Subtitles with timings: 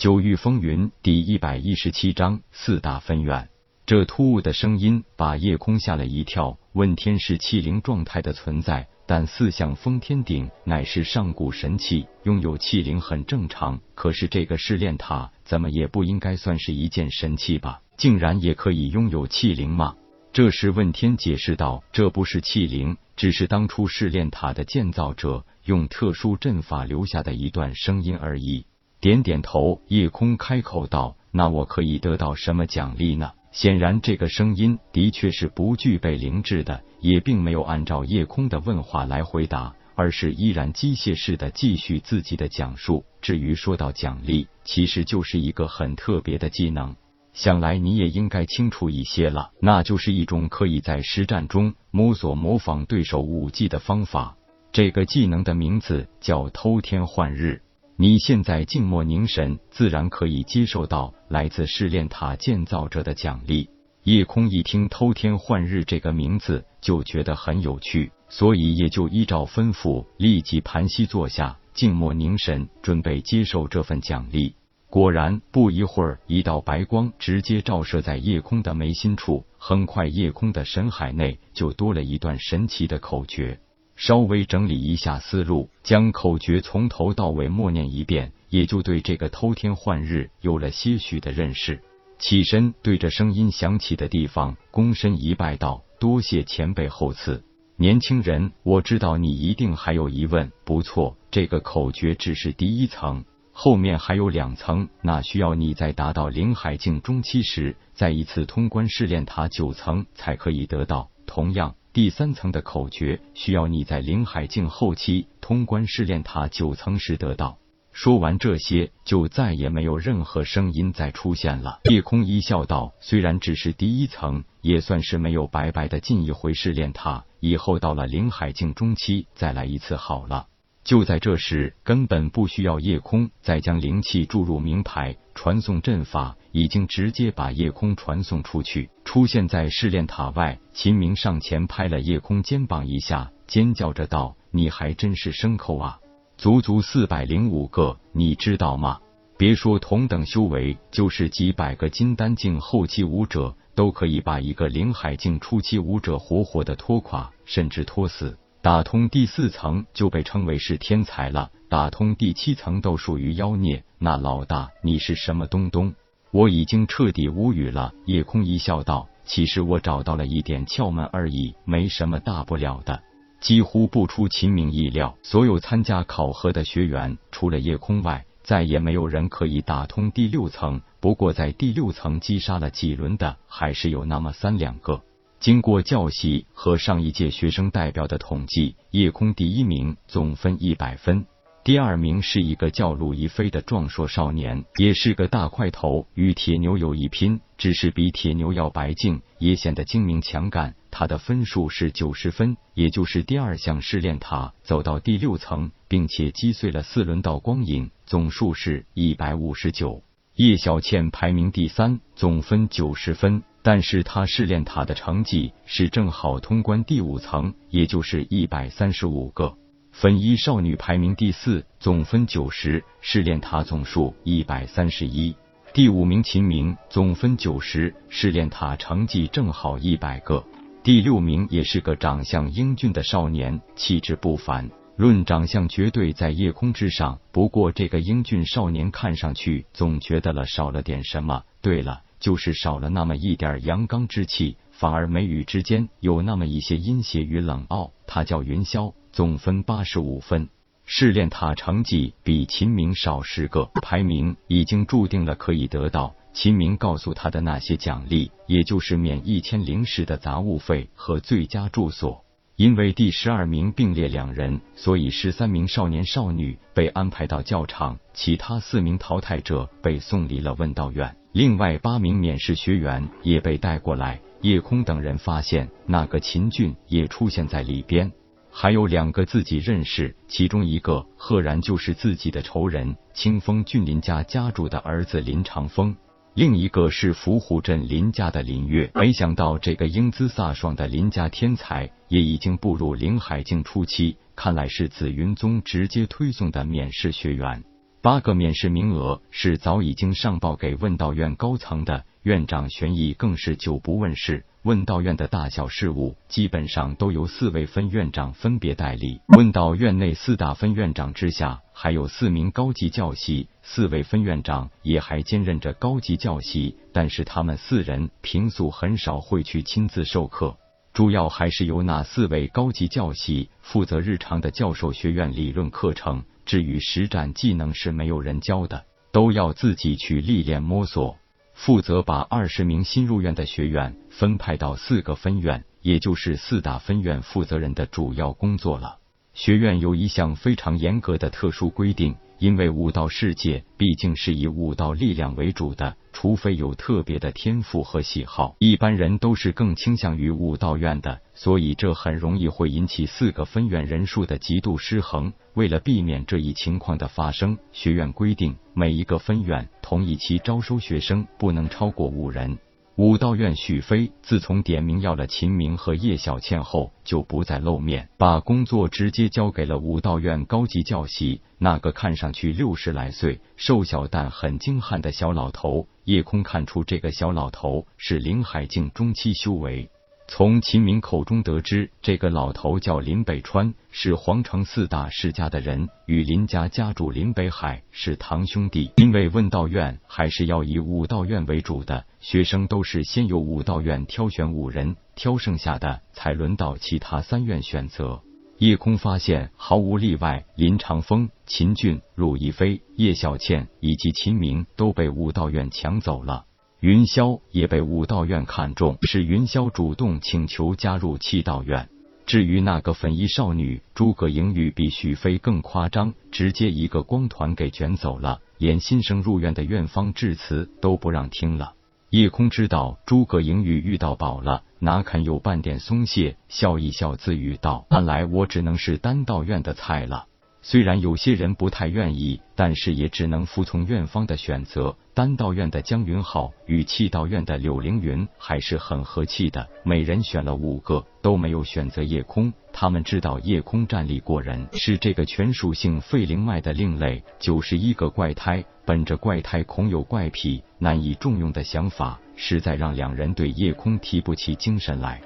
[0.00, 3.50] 九域风云第一百一十七章四大分院。
[3.84, 6.58] 这突兀的声音把叶空吓了一跳。
[6.72, 13.78] 问天是气灵状态的存在，但四象封天鼎乃是上古神器，拥有气灵很正常。
[13.94, 17.82] 可是这个试炼塔怎么也不应该算是一件神器吧？
[17.98, 19.96] 竟然也可以拥有气灵吗？
[20.32, 28.64] 这时问天解释道：“这不是气灵，只是当初试炼塔的建造者用特殊阵法留下的一段声音而已。”
[29.00, 43.04] 点点头，夜空开口道：“那我可以得到什么奖励呢？”显然，这个声音的确是不具备灵智的，也并没有按照夜空的问话来回答，而是依然机械式的继续自己的讲述。
[43.22, 46.94] 至于说到奖励，其实就是一个很特别的技能，
[47.32, 54.36] 想来你也应该清楚一些了，那就是一种可以在实战中摸索模仿对手武技的方法。
[54.72, 57.62] 这个技能的名字叫偷天换日。
[58.02, 63.68] 你现在静默凝神，自然可以接受到来自试炼塔建造者的奖励。
[64.04, 74.54] 夜空一听“偷天换日”这个名字，就觉得很有趣，所以也就依照吩咐，立即盘膝坐下，静默凝神，准备接受这份奖励。
[74.88, 83.60] 果然，不一会儿，一道白光直接照射在夜空的眉心处，很快，夜空的神海内就多了一段神奇的口诀。
[84.00, 91.82] 稍微整理一下思路，将口诀从头到尾默念一遍，也就对这个偷天换日有了些许的认识。
[92.18, 97.44] 起身对着声音响起的地方躬身一拜，道：“多谢前辈厚赐。”
[97.76, 100.50] 年轻人，我知道你一定还有疑问。
[100.64, 111.10] 不错，这个口诀只是第一层，后面还有两层，那需要你在达到灵海境中期时，再一次通关试炼塔九层才可以得到。
[111.26, 111.74] 同样。
[111.92, 117.58] 第三层的口诀需要你在灵海境后期通关试炼塔九层时得到。
[117.90, 121.80] 说完这些，就再也没有任何声音再出现了。
[121.90, 127.24] 夜空一笑道：“虽然只是第一层，也算是没有白白的进一回试炼塔。
[127.40, 130.46] 以后到了灵海境中期再来一次好了。”
[130.90, 136.36] 就在这时，根本不需要夜空再将灵气注入名牌传送阵法。
[136.50, 140.58] 已经直接把夜空传送出去，出现在试炼塔外。
[140.72, 146.00] 秦明上前拍了夜空肩膀一下，尖叫着道：“你还真是牲口啊！
[146.36, 148.98] 足足四百零五个，你知道吗？
[149.38, 158.36] 别说同等修为，就是几百个金丹境后期武者，都可以把一个灵海境初期武者活活的拖垮，甚至拖死。
[158.62, 163.82] 打通第四层就被称为是天才了，打通第七层都属于妖孽。
[163.98, 165.94] 那老大，你是什么东东？”
[166.30, 167.92] 我已经彻底无语了。
[168.04, 173.02] 夜空一笑道：“其实我找到了一点窍门而已，没什么大不了的。”
[173.40, 180.82] 几乎不出秦明意料，所有参加考核的学员，除了夜空外，再也没有人可以打通第六层。
[181.00, 185.00] 不过，在第六层击杀了几轮的，还是有那么三两个。
[185.40, 191.24] 经过教习和上一届学生代表的统计，夜空第一名，总分一百分。
[191.64, 200.74] 第二名是一个叫陆一飞的壮硕少年，也是个大块头，与铁牛有一拼，只是比铁牛要白净，也显得精明强干。
[200.90, 210.02] 他的分数是九十分，也就是第二项试炼塔走到第六层，并且击碎了四轮道光影，总数是一百五十九。
[210.34, 219.54] 叶小倩排名第三，总分九十分，但是他试炼塔的成绩是正好通关第五层，也就是一百三十五个。
[219.92, 225.34] 粉衣少女排名第四，总分九十，试炼塔总数一百三十一。
[225.72, 230.44] 第五名秦明，总分九十，试炼塔成绩正好一百个。
[230.82, 237.18] 第六名也是个长相英俊的少年，气质不凡，论长相绝对在夜空之上。
[237.30, 241.42] 不过这个英俊少年看上去总觉得了少了点什么。
[241.60, 247.90] 对了，就是少了那么一点阳刚之气，反而眉宇之间有那么一些阴邪与冷傲。
[248.06, 248.92] 他叫云霄。
[249.12, 250.48] 总分八十五分，
[250.84, 262.24] 试炼塔成绩比秦明少十个，排名已经注定了可以得到秦明告诉他的那些奖励，也就是免一千灵石的杂物费和最佳住所。
[262.54, 271.16] 因为第十二名并列两人，所以十三名少年少女被安排到教场，其他四名淘汰者被送离了问道院。
[271.32, 274.20] 另外八名免试学员也被带过来。
[274.42, 278.10] 叶空等人发现那个秦俊也出现在里边。
[278.50, 285.94] 还有两个自己认识，其中一个赫然就是自己的仇人清风俊林家家主的儿子林长风，
[286.34, 288.90] 另一个是伏虎镇林家的林月。
[288.96, 297.62] 没想到这个英姿飒爽的林家天才也已经步入灵海境初期，看来是紫云宗直接推送的免试学员。
[298.02, 304.46] 八个面试名额是早已经上报给问道院高层的，院长玄义更是久不问世。
[304.62, 309.20] 问道院的大小事务基本上都由四位分院长分别代理。
[309.36, 320.56] 问道院内四大分院长之下，还有四名高级教习，四位分院长也还兼任着高级教习，但是他们四人平素很少会去亲自授课，
[320.94, 326.24] 主要还是由那四位高级教习负责日常的教授学院理论课程。
[326.50, 331.16] 至于实战技能是没有人教的，都要自己去历练摸索。
[331.54, 338.98] 负责把二十名新入院的学员分派到四个分院，也就是四大分院负责人的主要工作了。
[339.32, 342.16] 学院有一项非常严格的特殊规定。
[342.40, 355.34] 因为武道世界毕竟是以武道力量为主的，除非有特别的天赋和喜好，一般人都是更倾向于武道院的，所以这很容易会引起四个分院人数的极度失衡。
[355.52, 362.58] 为了避免这一情况的发生，学院规定每一个分院同一期招收学生不能超过五人。
[362.96, 375.86] 武道院许飞自从点名要了秦明和叶小倩后，就不再露面，把工作直接交给了武道院高级教习那个看上去六十来岁、瘦小但很精悍的小老头。
[376.04, 379.90] 叶空看出这个小老头是林海境中期修为。
[380.32, 388.92] 从秦明口中得知，这个老头叫林北川，是皇城四大世家的人，与林家家主林北海是堂兄弟。
[388.98, 398.22] 因为问道院还是要以武道院为主的，学生都是先由武道院挑选五人，挑剩下的才轮到其他三院选择。
[398.58, 406.44] 叶空发现，毫无例外，林长风、秦俊、陆亦飞、叶小倩以及秦明都被武道院抢走了。
[406.80, 411.90] 云霄也被武道院看中，是云霄主动请求加入气道院。
[412.24, 421.74] 至于那个粉衣少女诸葛莹玉，比许飞更夸张，直接一个光团给卷走了，连新生入院的院方致辞都不让听了。
[422.08, 430.24] 叶空知道诸葛莹玉遇到宝了，哪肯有半点松懈，笑一笑，自语道：“看来我只能是丹道院的菜了。”
[430.62, 434.94] 虽然有些人不太愿意，但是也只能服从院方的选择。
[435.14, 442.52] 丹道院的江云浩与气道院的柳凌云还是很和气的，每人选了五个，都没有选择夜空。
[442.72, 448.64] 他们知道夜空战力过人，是这个全属性废灵脉的另类，九十一个怪胎。
[448.84, 455.20] 本着怪胎恐有怪癖，难以重用的想法，实在让两人对夜空提不起精神来。